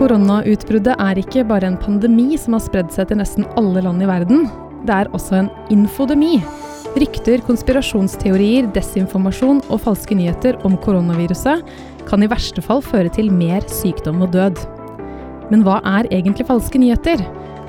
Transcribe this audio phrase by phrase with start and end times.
[0.00, 4.06] Koronautbruddet er ikke bare en pandemi som har spredd seg til nesten alle land i
[4.08, 4.46] verden.
[4.88, 6.38] Det er også en infodemi.
[6.96, 11.68] Rykter, konspirasjonsteorier, desinformasjon og falske nyheter om koronaviruset
[12.08, 14.62] kan i verste fall føre til mer sykdom og død.
[15.52, 17.20] Men hva er egentlig falske nyheter?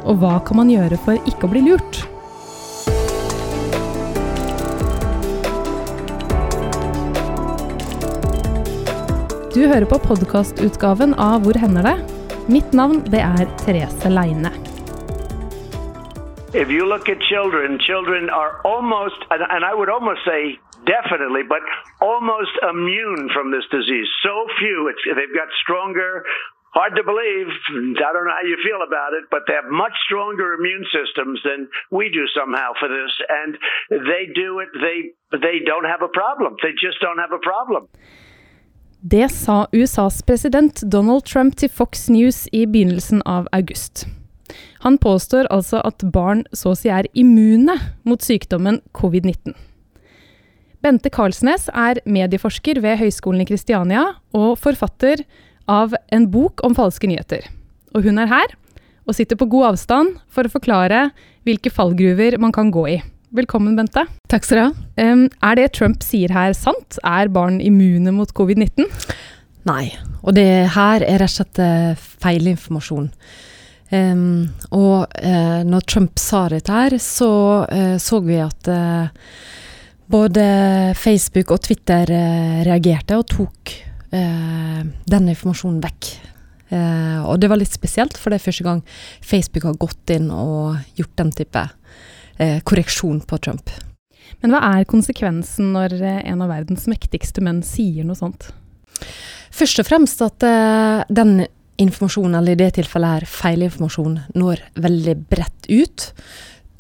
[0.07, 1.99] Og hva kan man gjøre for ikke å bli lurt?
[9.51, 12.10] Du hører på podkastutgaven av Hvor hender det?
[12.51, 14.51] Mitt navn det er Therese Leine.
[16.61, 20.59] If you look at children, children are almost, and, I would almost say
[20.95, 21.63] definitely, but
[22.11, 24.09] almost immune from this disease.
[24.25, 26.11] So few, it's, they've got stronger,
[26.75, 27.47] hard to believe.
[28.07, 31.39] I don't know how you feel about it, but they have much stronger immune systems
[31.47, 33.13] than we do somehow for this.
[33.39, 33.51] And
[34.11, 34.99] they do it, they,
[35.39, 36.59] they don't have a problem.
[36.59, 37.87] They just don't have a problem.
[39.03, 44.03] Det sa USAs president Donald Trump til Fox News i begynnelsen av august.
[44.85, 49.55] Han påstår altså at barn så å si er immune mot sykdommen covid-19.
[50.85, 54.03] Bente Karlsnes er medieforsker ved Høgskolen i Kristiania
[54.37, 55.25] og forfatter
[55.65, 57.49] av en bok om falske nyheter.
[57.97, 58.53] Og hun er her
[59.09, 61.07] og sitter på god avstand for å forklare
[61.41, 63.01] hvilke fallgruver man kan gå i.
[63.31, 64.01] Velkommen, Bente.
[64.27, 64.71] Takk skal du ha.
[64.99, 66.97] Um, er det Trump sier her sant?
[67.07, 68.89] Er barn immune mot covid-19?
[69.69, 69.85] Nei.
[70.19, 73.07] Og det her er rett og slett uh, feilinformasjon.
[73.95, 77.31] Um, og uh, når Trump sa dette her, så
[77.71, 78.71] uh, så vi at
[80.11, 80.43] både
[80.99, 82.11] Facebook og Twitter
[82.67, 83.77] reagerte og tok
[84.11, 86.07] den informasjonen vekk.
[87.23, 88.81] og det var litt spesielt, for det er første gang
[89.23, 91.71] Facebook har gått inn og gjort den type eh,
[92.65, 93.69] korreksjon på Trump.
[94.41, 98.49] Men hva er konsekvensen når eh, en av verdens mektigste menn sier noe sånt?
[99.51, 101.41] Først og fremst at eh, den
[101.81, 106.07] informasjonen, eller i det tilfellet her feilinformasjon, når veldig bredt ut.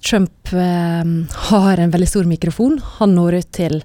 [0.01, 1.13] Trump eh,
[1.51, 2.79] har en veldig stor mikrofon.
[2.97, 3.77] Han når ut til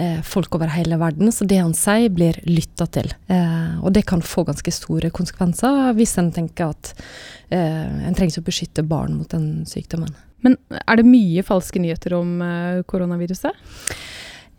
[0.00, 3.12] eh, folk over hele verden, så det han sier, blir lytta til.
[3.28, 6.94] Eh, og det kan få ganske store konsekvenser hvis en tenker at
[7.52, 10.16] eh, en trenger å beskytte barn mot den sykdommen.
[10.44, 13.56] Men er det mye falske nyheter om uh, koronaviruset?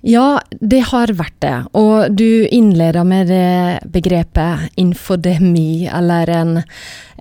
[0.02, 1.56] Ja, det har vært det.
[1.78, 6.56] Og du innleder med det begrepet infodemi, eller en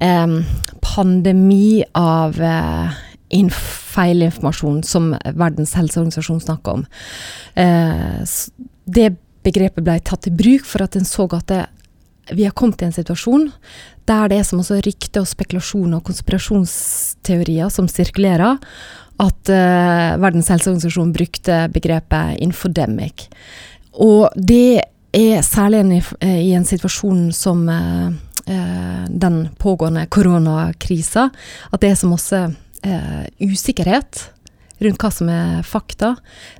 [0.00, 0.38] um,
[0.80, 2.96] pandemi av uh,
[3.30, 6.86] feilinformasjon, som Verdens helseorganisasjon snakker om.
[7.52, 8.24] Uh,
[8.88, 9.10] det
[9.44, 11.66] begrepet ble tatt i bruk for at en så at det,
[12.32, 13.50] vi har kommet i en situasjon
[14.10, 18.58] der det er som også rykter og spekulasjoner og konspirasjonsteorier som sirkulerer,
[19.20, 23.28] at uh, Verdens helseorganisasjon brukte begrepet 'infodemic'.
[23.92, 24.82] Og det
[25.12, 25.92] er særlig en,
[26.26, 28.10] i en situasjon som uh,
[29.08, 31.30] den pågående koronakrisa,
[31.72, 32.48] at det er som også
[33.44, 34.30] usikkerhet
[34.80, 36.14] rundt hva som er fakta.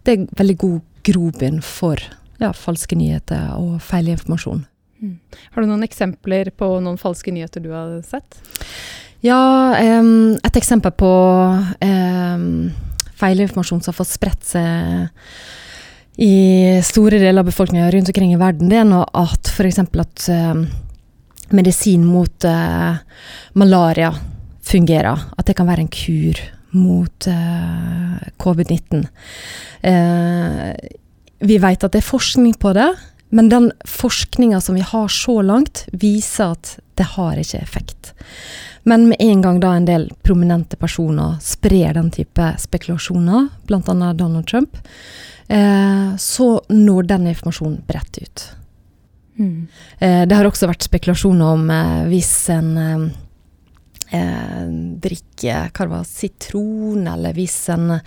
[0.05, 1.99] Det er veldig god grobunn for
[2.41, 4.67] ja, falske nyheter og feilinformasjon.
[5.01, 5.17] Mm.
[5.55, 8.41] Har du noen eksempler på noen falske nyheter du har sett?
[9.25, 9.41] Ja,
[10.01, 11.11] um, et eksempel på
[11.85, 12.71] um,
[13.21, 15.11] feilinformasjon som har fått spredt seg
[16.21, 19.79] i store deler av befolkninga rundt omkring i verden, det er nå at f.eks.
[19.81, 20.67] at um,
[21.57, 22.99] medisin mot uh,
[23.57, 24.13] malaria
[24.71, 25.29] fungerer.
[25.37, 26.43] At det kan være en kur
[26.77, 29.07] mot uh, covid-19.
[29.85, 30.75] Uh,
[31.41, 32.91] vi vet at det er forskning på det,
[33.31, 38.13] men den forskninga som vi har så langt, viser at det har ikke effekt.
[38.83, 44.13] Men med en gang da en del prominente personer sprer den type spekulasjoner, bl.a.
[44.13, 44.79] Donald Trump,
[45.49, 48.47] eh, så når den informasjonen bredt ut.
[49.39, 49.69] Mm.
[49.99, 52.73] Eh, det har også vært spekulasjoner om eh, hvis en
[54.15, 54.65] eh,
[55.05, 57.99] drikke hva sitron, eller hvis en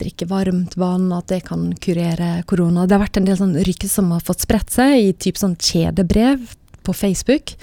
[0.00, 2.86] drikker varmt vann, at det kan kurere korona.
[2.86, 5.56] Det har vært en del sånn rykter som har fått spredt seg i type sånn
[5.56, 6.44] kjedebrev
[6.86, 7.56] på Facebook.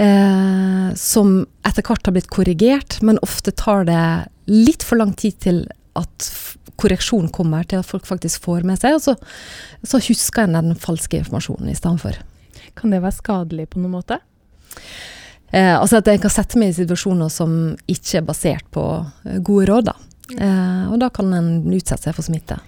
[0.00, 1.34] Eh, som
[1.66, 4.04] etter hvert har blitt korrigert, men ofte tar det
[4.50, 5.64] litt for lang tid til
[5.98, 6.30] at
[6.80, 8.96] korreksjon kommer, til at folk faktisk får med seg.
[8.96, 9.16] Og så,
[9.84, 12.20] så husker en den falske informasjonen i stedet for.
[12.78, 14.20] Kan det være skadelig på noen måte?
[15.50, 17.54] Eh, altså at jeg kan sette meg i situasjoner som
[17.90, 18.84] ikke er basert på
[19.26, 19.90] eh, gode råd.
[19.90, 19.96] Da.
[20.36, 22.60] Eh, og da kan en utsette seg for smitte.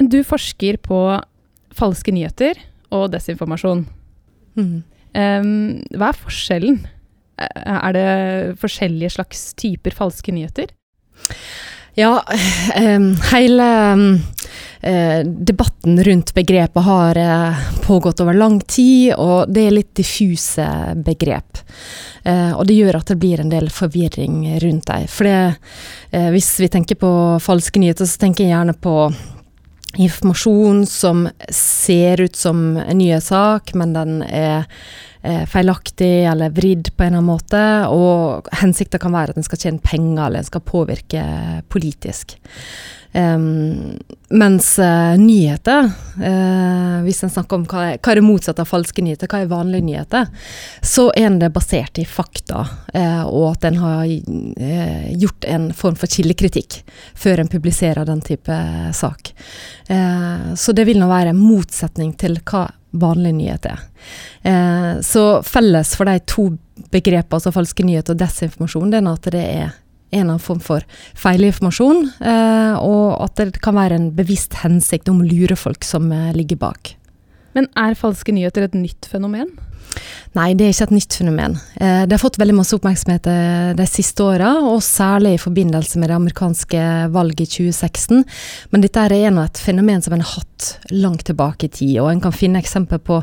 [0.00, 1.00] Du forsker på
[1.76, 2.60] falske nyheter
[2.92, 3.84] og desinformasjon.
[4.58, 4.76] Mm.
[5.16, 5.52] Eh,
[5.96, 6.82] hva er forskjellen?
[7.40, 8.10] Eh, er det
[8.60, 10.74] forskjellige slags typer falske nyheter?
[11.98, 12.24] Ja,
[13.32, 13.68] hele
[14.80, 20.66] eh, debatten rundt begrepet har eh, pågått over lang tid, og det er litt diffuse
[21.04, 21.62] begrep.
[22.22, 25.10] Eh, og det gjør at det blir en del forvirring rundt dem.
[25.10, 28.96] For det, hvis vi tenker på falske nyheter, så tenker jeg gjerne på
[29.98, 34.68] informasjon som ser ut som en nyhetssak, men den er
[35.22, 37.64] feilaktig eller vridd på en eller annen måte.
[37.92, 41.24] Og hensikten kan være at en skal tjene penger eller en skal påvirke
[41.68, 42.38] politisk.
[43.12, 45.88] Um, mens uh, nyheter,
[46.22, 49.40] uh, hvis en snakker om hva er, hva er det motsatte av falske nyheter, hva
[49.42, 50.28] er vanlige nyheter,
[50.86, 52.62] så er det basert i fakta,
[52.94, 56.84] uh, og at en har gjort en form for kildekritikk
[57.18, 58.62] før en publiserer den type
[58.94, 59.32] sak.
[60.56, 65.02] så det vil nå være motsetning til hva vanlige nyheter er.
[65.06, 66.48] så felles for de to
[66.90, 69.70] begrepene, altså falske nyheter og desinformasjon, det er at det er
[70.10, 70.86] en eller annen form for
[71.18, 76.10] feilinformasjon, eh, og at det kan være en bevisst hensikt om å lure folk som
[76.14, 76.94] eh, ligger bak.
[77.54, 79.52] Men er falske nyheter et nytt fenomen?
[80.38, 81.56] Nei, det er ikke et nytt fenomen.
[81.82, 85.98] Eh, det har fått veldig masse oppmerksomhet eh, de siste åra, og særlig i forbindelse
[85.98, 88.22] med det amerikanske valget i 2016.
[88.70, 92.22] Men dette er et fenomen som en har hatt langt tilbake i tid, og en
[92.22, 93.22] kan finne eksempler på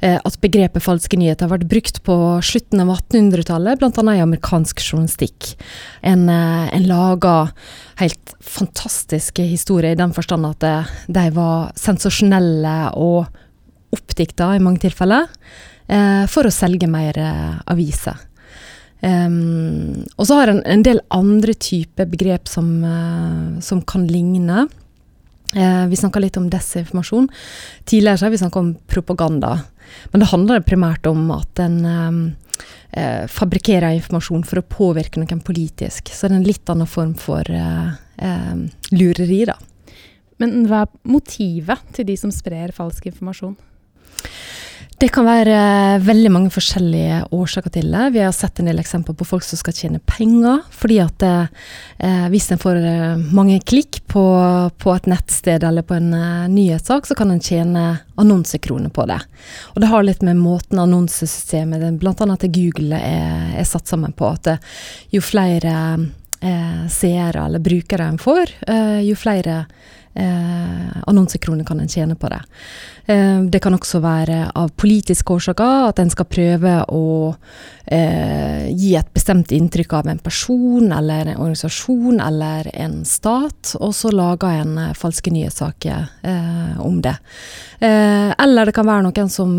[0.00, 4.04] Eh, at begrepet falske nyheter har vært brukt på slutten av 1800-tallet, bl.a.
[4.16, 5.50] i amerikansk journalistikk.
[6.00, 7.34] En, en laga
[8.00, 10.64] helt fantastiske historier i den forstand at
[11.04, 13.28] de var sensasjonelle og
[13.92, 15.28] oppdikta i mange tilfeller,
[16.30, 17.16] for å selge mer
[17.66, 18.14] aviser.
[19.00, 24.68] Um, og så har en en del andre typer begrep som, uh, som kan ligne.
[25.56, 27.26] Uh, vi snakka litt om desinformasjon.
[27.84, 29.64] Tidligere har vi snakka om propaganda.
[30.12, 32.20] Men det handler primært om at en um,
[32.96, 36.12] uh, fabrikkerer informasjon for å påvirke noen politisk.
[36.12, 37.90] Så det er en litt annen form for eh,
[38.20, 38.62] eh,
[38.94, 39.56] lureri, da.
[40.40, 43.56] Men hva er motivet til de som sprer falsk informasjon?
[45.00, 48.10] Det kan være uh, veldig mange forskjellige årsaker til det.
[48.12, 50.60] Vi har sett en del eksempler på folk som skal tjene penger.
[50.76, 54.24] fordi at eh, hvis en får uh, mange klikk på,
[54.76, 56.10] på, et nettsted eller på en
[56.52, 57.84] nyhetssak, så kan en tjene
[58.20, 59.18] annonsekroner på det.
[59.72, 62.36] Og det har litt med måten annonsesystemet bl.a.
[62.36, 64.28] til Google er, er, satt sammen på.
[64.28, 64.58] At
[65.14, 65.76] jo flere
[66.88, 68.54] seere eller brukere en får,
[69.04, 69.58] jo flere
[70.14, 72.40] eh, annonsekroner kan en tjene på det.
[73.06, 77.04] Eh, det kan også være av politiske årsaker, at en skal prøve å
[77.86, 83.94] eh, gi et bestemt inntrykk av en person eller en organisasjon eller en stat, og
[83.96, 87.16] så lager en eh, falske nyhetssaker eh, om det.
[87.80, 89.56] Eh, eller det kan være noen som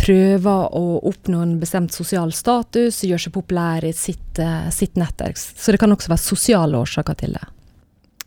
[0.00, 4.40] prøver å oppnå en bestemt sosial status, gjør seg populær i sitt,
[4.74, 5.38] sitt nettverk.
[5.38, 7.46] Så det kan også være sosiale årsaker til det.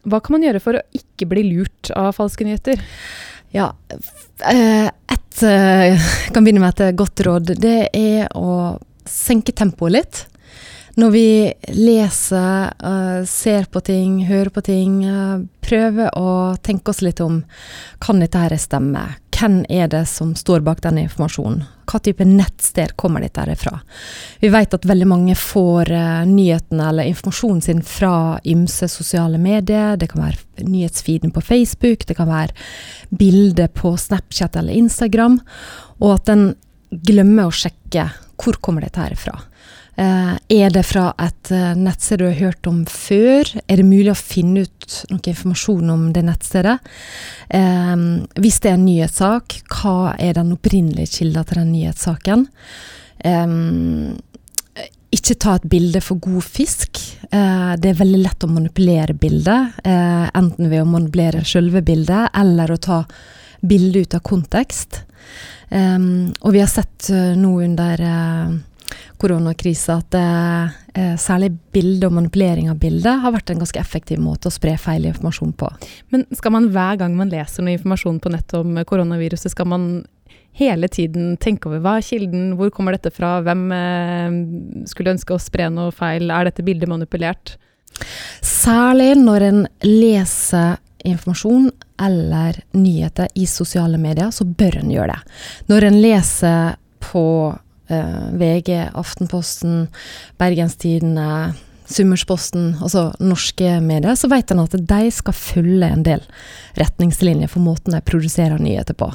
[0.03, 2.81] Hva kan man gjøre for å ikke bli lurt av falske nyheter?
[3.53, 3.69] Ja,
[4.49, 7.55] eh, et eh, kan begynne med et godt råd.
[7.61, 8.77] Det er å
[9.09, 10.23] senke tempoet litt.
[10.93, 11.27] Når vi
[11.73, 12.69] leser,
[13.25, 14.99] ser på ting, hører på ting,
[15.65, 17.39] prøver å tenke oss litt om
[17.97, 19.01] kan dette her stemme?
[19.43, 21.65] Hvem er det som står bak denne informasjonen?
[21.83, 23.73] Hva type nettsted kommer dette fra?
[24.39, 29.97] Vi vet at veldig mange får uh, nyhetene eller informasjonen sin fra ymse sosiale medier.
[29.99, 32.55] Det kan være nyhetsfeeden på Facebook, det kan være
[33.11, 35.41] bilder på Snapchat eller Instagram.
[35.99, 36.45] Og at en
[37.03, 39.35] glemmer å sjekke hvor kommer dette her fra.
[39.93, 43.45] Uh, er det fra et uh, nettsted du har hørt om før?
[43.69, 46.79] Er det mulig å finne ut noe informasjon om det nettstedet?
[47.53, 52.47] Uh, hvis det er en nyhetssak, hva er den opprinnelige kilden til den nyhetssaken?
[53.21, 54.17] Um,
[55.13, 56.97] ikke ta et bilde for god fisk.
[57.29, 59.75] det er veldig lett å manipulere bildet.
[59.85, 63.03] enten ved å manipulere selve bildet, eller å ta
[63.61, 65.03] bildet ut av kontekst.
[65.69, 68.01] Um, og vi har sett nå under
[69.21, 74.49] koronakrisa at eh, særlig bilde og manipulering av bildet har vært en ganske effektiv måte
[74.49, 75.69] å spre feil informasjon på.
[76.13, 79.87] Men skal man hver gang man leser noe informasjon på nettet om koronaviruset, skal man
[80.53, 84.39] hele tiden tenke over hva er kilden, hvor kommer dette fra, hvem eh,
[84.89, 87.57] skulle ønske å spre noe feil, er dette bildet manipulert?
[88.43, 91.67] Særlig når en leser informasjon
[92.01, 95.37] eller nyheter i sosiale medier, så bør en gjøre det.
[95.69, 97.72] Når en leser på Eh,
[98.39, 99.87] VG, Aftenposten,
[100.41, 101.53] Bergenstidene,
[101.85, 106.21] Summersposten, altså norske medier, så vet en at de skal følge en del
[106.79, 109.09] retningslinjer for måten de produserer nyheter på.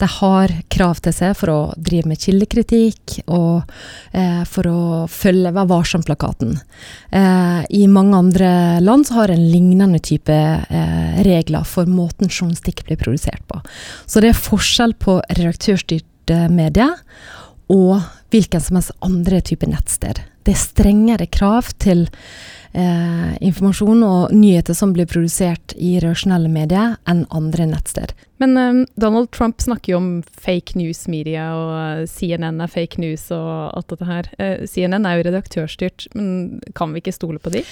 [0.00, 3.68] De har krav til seg for å drive med kildekritikk og
[4.16, 6.56] eh, for å følge Vær varsom-plakaten.
[7.14, 8.50] Eh, I mange andre
[8.82, 13.60] land så har en lignende type eh, regler for måten journalistikk blir produsert på.
[14.08, 16.96] Så det er forskjell på redaktørstyrte medier
[17.70, 18.00] og
[18.34, 20.18] hvilken som helst andre type nettsted.
[20.42, 22.08] Det er strengere krav til
[22.74, 28.14] eh, informasjon og nyheter som blir produsert i redaksjonelle medier, enn andre nettsted.
[28.42, 30.08] Men eh, Donald Trump snakker jo om
[30.44, 34.30] fake news-media, og uh, CNN er fake news og alt dette her.
[34.42, 37.62] Eh, CNN er jo redaktørstyrt, men kan vi ikke stole på de?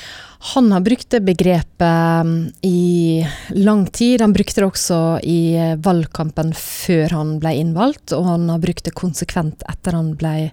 [0.54, 2.34] Han har brukt det begrepet um,
[2.66, 3.22] i
[3.58, 4.22] lang tid.
[4.22, 8.86] Han brukte det også i uh, valgkampen før han ble innvalgt, og han har brukt
[8.86, 10.52] det konsekvent etter han ble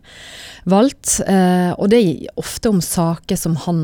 [0.70, 1.20] valgt.
[1.26, 3.82] og det er ofte om saker som han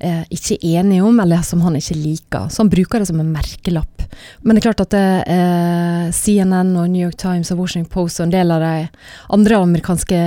[0.00, 2.48] eh, ikke er enig om, eller som han ikke liker.
[2.50, 4.06] Så han bruker det som en merkelapp.
[4.42, 8.20] Men det er klart at det, eh, CNN og New York Times og Washington Post
[8.20, 8.88] og en del av de
[9.36, 10.18] andre amerikanske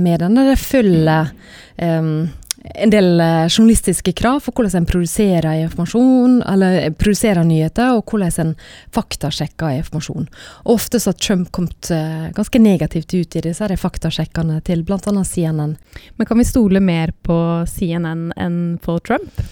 [0.00, 1.32] mediene, det følger
[1.78, 2.12] eh,
[2.60, 8.44] en del eh, journalistiske krav for hvordan en produserer informasjon, eller produserer nyheter, og hvordan
[8.44, 8.52] en
[8.94, 10.28] faktasjekker informasjon.
[10.64, 15.00] Og ofte så har Trump kommet uh, ganske negativt ut i disse faktasjekkene til bl.a.
[15.00, 15.74] CNN.
[16.16, 17.40] Men kan vi stole mer på
[17.70, 19.42] CNN enn på Trump?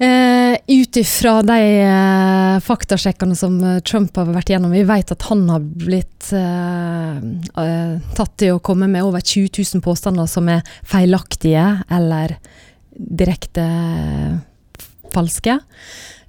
[0.00, 5.26] Eh, Ut ifra de eh, faktasjekkene som eh, Trump har vært gjennom, vi vet at
[5.28, 7.18] han har blitt eh,
[7.60, 12.38] eh tatt til å komme med over 20 000 påstander som er feilaktige eller
[12.96, 13.66] direkte
[15.12, 15.58] falske.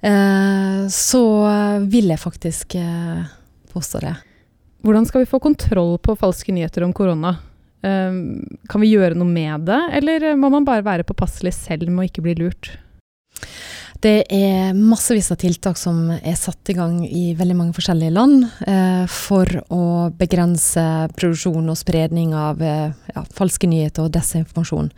[0.04, 1.24] Eh, så
[1.88, 2.76] vil jeg faktisk
[3.72, 4.14] påstå det.
[4.84, 7.38] Hvordan skal vi få kontroll på falske nyheter om korona?
[7.82, 12.06] kan vi gjøre noe med det, eller må man bare være påpasselig selv med å
[12.06, 12.68] ikke bli lurt?
[14.02, 18.48] Det er massevis av tiltak som er satt i gang i veldig mange forskjellige land
[18.66, 19.84] eh, for å
[20.18, 20.82] begrense
[21.14, 24.90] produksjon og spredning av eh, ja, falske nyheter og desinformasjon.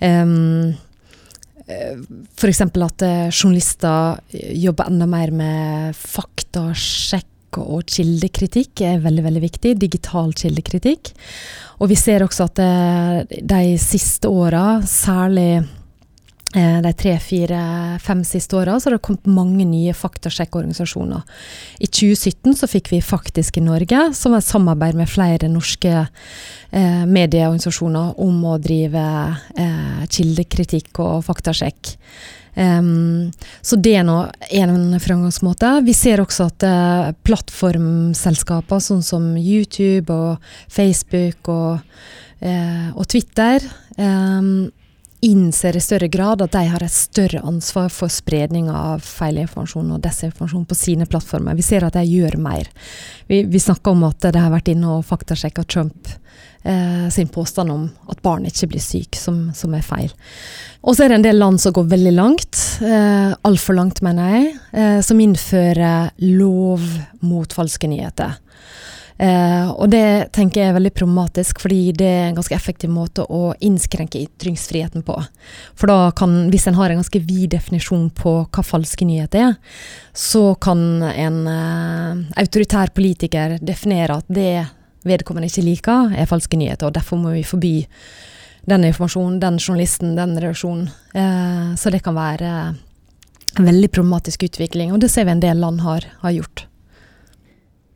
[0.00, 0.72] Um,
[1.68, 2.62] F.eks.
[2.64, 4.16] at eh, journalister
[4.62, 9.74] jobber enda mer med faktasjekk og kildekritikk er veldig veldig viktig.
[9.76, 11.12] Digital kildekritikk.
[11.84, 15.81] Og vi ser også at eh, de siste åra, særlig Eh,
[16.52, 17.58] de tre, fire,
[18.04, 21.22] fem siste åra har det kommet mange nye faktasjekkorganisasjoner.
[21.80, 25.94] I 2017 så fikk vi Faktisk i Norge, som er et samarbeid med flere norske
[26.02, 29.06] eh, medieorganisasjoner om å drive
[29.56, 31.96] eh, kildekritikk og faktasjekk.
[32.54, 33.30] Um,
[33.64, 34.18] så det er nå
[34.52, 35.70] en fremgangsmåte.
[35.86, 41.80] Vi ser også at uh, plattformselskaper sånn som YouTube og Facebook og,
[42.44, 43.64] uh, og Twitter
[43.96, 44.68] um,
[45.22, 50.00] innser i større grad at de har et større ansvar for spredning av feilinformasjon og
[50.02, 51.54] desinformasjon på sine plattformer.
[51.54, 52.66] Vi ser at de gjør mer.
[53.30, 56.10] Vi, vi snakker om at de har vært inne og faktasjekka Trump
[56.66, 60.10] eh, sin påstand om at barn ikke blir syke, som, som, er feil.
[60.82, 64.34] Og så er det en del land som går veldig langt, eh, altfor langt mener
[64.34, 66.82] jeg, eh, som innfører lov
[67.22, 68.40] mot falske nyheter.
[69.18, 73.26] Eh, og det tenker jeg er veldig problematisk, fordi det er en ganske effektiv måte
[73.28, 75.18] å innskrenke ytringsfriheten på.
[75.78, 79.56] For da kan, hvis en har en ganske vid definisjon på hva falske nyheter er,
[80.16, 84.66] så kan en eh, autoritær politiker definere at det
[85.08, 87.74] vedkommende ikke liker, er falske nyheter, og derfor må vi forby
[88.70, 90.88] den informasjonen, den journalisten, den reaksjonen.
[91.14, 92.52] Eh, så det kan være
[93.58, 96.66] en veldig problematisk utvikling, og det ser vi en del land har, har gjort.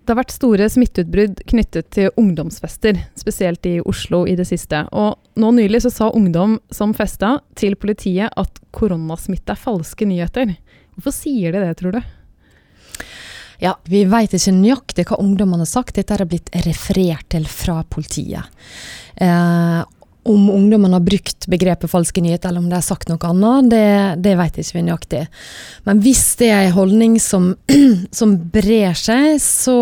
[0.07, 4.85] Det har vært store smitteutbrudd knyttet til ungdomsfester, spesielt i Oslo i det siste.
[4.95, 10.53] Og nå nylig så sa ungdom som festa til politiet at koronasmitte er falske nyheter.
[10.95, 11.99] Hvorfor sier de det, tror du?
[13.59, 17.81] Ja, Vi vet ikke nøyaktig hva ungdommene har sagt, dette er blitt referert til fra
[17.91, 18.47] politiet.
[19.19, 19.83] Eh,
[20.27, 23.87] om ungdommen har brukt begrepet falske nyheter, eller om de har sagt noe annet, det,
[24.25, 25.23] det vet ikke vi nøyaktig.
[25.89, 27.53] Men hvis det er en holdning som,
[28.19, 29.79] som, brer seg, så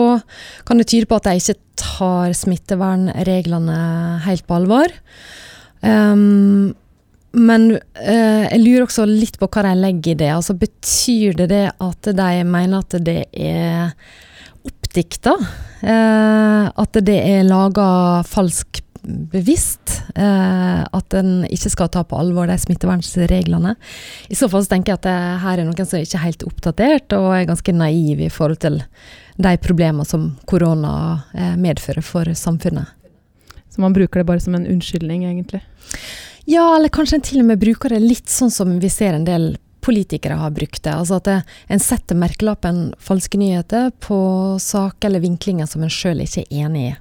[0.69, 3.79] kan det tyde på at de ikke tar smittevernreglene
[4.29, 4.95] helt på alvor.
[5.85, 6.75] Um,
[7.35, 10.31] men uh, jeg lurer også litt på hva de legger i det.
[10.37, 13.91] Altså Betyr det det at de mener at det er
[14.65, 15.35] oppdikta?
[15.83, 22.49] Uh, at det er laga falsk bevisst eh, at en ikke skal ta på alvor
[22.51, 23.75] de smittevernreglene.
[24.29, 26.47] I så fall så tenker jeg at det her er noen som ikke er helt
[26.49, 28.81] oppdatert og er ganske naiv i forhold til
[29.37, 30.95] de problemene som korona
[31.35, 32.91] eh, medfører for samfunnet.
[33.75, 35.65] Så man bruker det bare som en unnskyldning, egentlig?
[36.47, 39.27] Ja, eller kanskje en til og med bruker det litt sånn som vi ser en
[39.27, 40.93] del politikere har brukt det.
[40.95, 44.19] Altså at det, en setter merkelappen falske nyheter på
[44.63, 46.95] saker eller vinklinger som en sjøl ikke er enig i.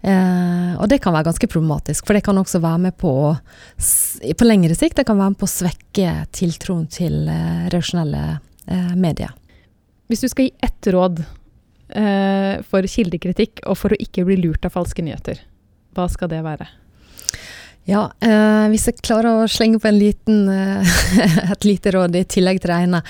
[0.00, 3.12] Eh, og det kan være ganske problematisk, for det kan også være med på
[4.36, 8.94] på lengre sikt det kan være med på å svekke tiltroen til eh, reaksjonelle eh,
[8.96, 9.34] medier.
[10.08, 14.64] Hvis du skal gi ett råd eh, for kildekritikk og for å ikke bli lurt
[14.66, 15.42] av falske nyheter,
[15.96, 16.68] hva skal det være?
[17.88, 20.96] Ja, eh, hvis jeg klarer å slenge på en liten, eh,
[21.54, 23.02] et lite råd i tillegg til det ene.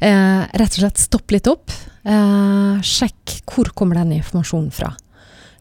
[0.00, 1.74] Eh, rett og slett stopp litt opp.
[2.02, 4.92] Eh, sjekk hvor kommer den informasjonen fra.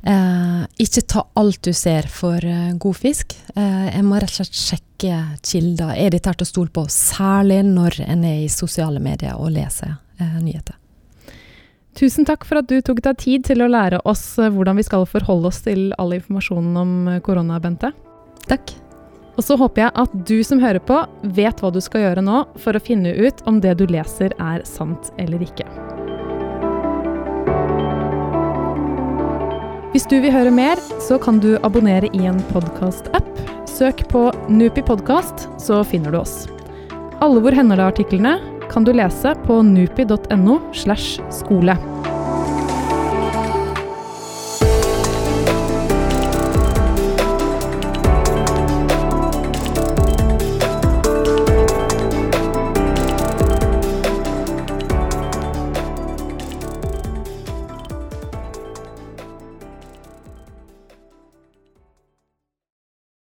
[0.02, 3.36] Eh, ikke ta alt du ser for eh, god fisk.
[3.56, 5.94] jeg må rett og slett sjekke kilder.
[5.96, 6.86] Er dette til å stole på?
[6.90, 9.98] Særlig når en er i sosiale medier og leser
[10.42, 10.78] nyheter.
[11.98, 15.08] Tusen takk for at du tok deg tid til å lære oss hvordan vi skal
[15.10, 16.94] forholde oss til all informasjonen om
[17.26, 17.92] korona, Bente.
[18.48, 18.74] Takk.
[19.38, 21.00] Og så håper jeg at du som hører på,
[21.36, 24.66] vet hva du skal gjøre nå for å finne ut om det du leser er
[24.70, 25.91] sant eller ikke.
[29.92, 33.28] Hvis du vil høre mer, så kan du abonnere i en podkast-app.
[33.68, 36.46] Søk på Nupi podkast, så finner du oss.
[37.20, 38.38] Alle Hvor hender det-artiklene
[38.72, 41.76] kan du lese på nupi.no slash skole.